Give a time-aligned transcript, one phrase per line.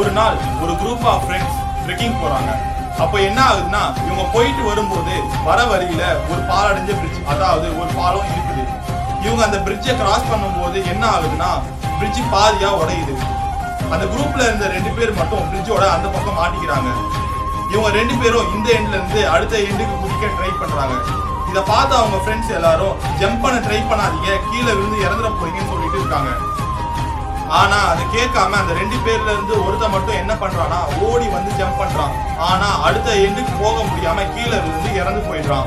[0.00, 2.50] ஒரு நாள் ஒரு குரூப் ஆஃப் ஃப்ரெண்ட்ஸ் ட்ரெக்கிங் போறாங்க.
[3.02, 5.14] அப்போ என்ன ஆகுதுன்னா இவங்க போயிட்டு வரும்போது
[5.48, 8.64] வர வழியில ஒரு பாலடைஞ்ச பிரிட்ஜ் அதாவது ஒரு பாலம் இருக்குது.
[9.24, 11.50] இவங்க அந்த பிரிட்ஜை கிராஸ் பண்ணும்போது என்ன ஆகுதுன்னா
[11.98, 13.16] பிரிட்ஜ் பாதியா உடையுது.
[13.94, 16.90] அந்த குரூப்ல இருந்த ரெண்டு பேர் மட்டும் பிரிட்ஜோட அந்த பக்கம் மாட்டிக்கிறாங்க.
[17.72, 20.96] இவங்க ரெண்டு பேரும் இந்த எண்ட்ல இருந்து அடுத்த எண்டுக்கு குதிக்க ட்ரை பண்றாங்க.
[21.50, 26.30] இத பார்த்து அவங்க ஃப்ரெண்ட்ஸ் எல்லாரும் ஜம்ப் பண்ண ட்ரை பண்ணாதீங்க கீழே விழுந்து இறந்துட போறீங்கன்னு சொல்லிட்டு இருக்காங்க.
[27.48, 32.38] ஆனா அதை கேட்காம அந்த ரெண்டு பேர்ல இருந்து ஒருத்த மட்டும் என்ன பண்றானா ஓடி வந்து ஜம்ப் பண்றான்.
[32.38, 35.66] ஆனா அடுத்த எண்டுக்கு போக முடியாம கீழே விழுந்து இறந்து போயிடுறான்.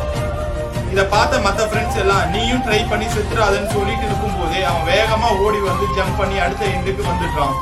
[0.91, 5.85] இதை பார்த்த மத்த ஃப்ரெண்ட்ஸ் எல்லாம் நீயும் ட்ரை பண்ணி செத்துறாதன்னு சொல்லிட்டு இருக்கும்போதே அவன் வேகமா ஓடி வந்து
[5.85, 7.55] ஜம்ப் பண்ணி அடுத்த எண்டுக்கு வந்துடுறான்.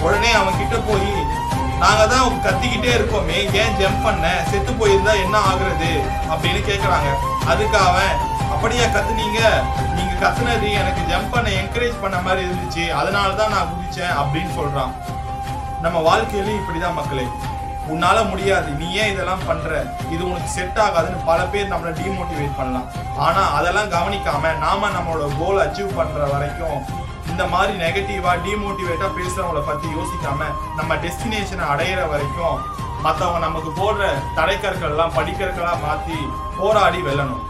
[0.00, 1.44] உடனே அவன் கிட்ட போய்
[1.78, 4.42] நாங்க தான் கத்திக்கிட்டே இருக்கோமே ஏன் ஜம்ப் பண்ண?
[4.50, 5.90] செத்து போயிருந்தா என்ன ஆகுறது?
[6.30, 7.08] அப்படின்னு கேக்குறாங்க.
[7.46, 9.40] அதுக்கு அவன் அப்படியே கத்துனீங்க.
[9.96, 12.90] நீங்க கத்துனது எனக்கு ஜம்ப் பண்ண என்கரேஜ் பண்ண மாதிரி இருந்துச்சு.
[12.90, 14.94] அதனால தான் நான் குதிச்சேன் அப்படின்னு சொல்றான்.
[15.80, 17.26] நம்ம வாழ்க்கையிலும் இப்படிதான் மக்களே.
[17.92, 18.70] உன்னால முடியாது.
[18.70, 19.84] நீ ஏன் இதெல்லாம் பண்ற?
[20.10, 22.86] இது உனக்கு செட் ஆகாதுன்னு பல பேர் நம்மளை டிமோட்டிவேட் பண்ணலாம்.
[23.16, 29.88] ஆனா அதெல்லாம் கவனிக்காம நாம நம்மளோட கோல் அச்சீவ் பண்ற வரைக்கும் இந்த மாதிரி நெகட்டிவா டிமோட்டிவேட்டா பேசுறவங்கள பத்தி
[29.88, 30.44] யோசிக்காம
[30.76, 32.58] நம்ம டெஸ்டினேஷனை அடையிற வரைக்கும்
[33.04, 36.18] மற்றவங்க நமக்கு போடுற தடைக்கற்கள் எல்லாம் படிக்கற்களா மாத்தி
[36.58, 37.44] போராடி வெல்லணும்.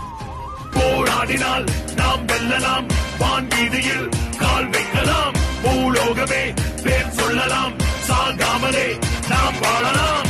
[0.72, 2.86] போராடினால் நாம் வெல்லலாம்.
[3.18, 5.34] வான்வீதியில் கால் வைக்கலாம்.
[5.62, 7.72] பூலோகமே பேர் சொல்லலாம்.
[8.08, 10.25] சாகாமலே நாம் வாழலாம்.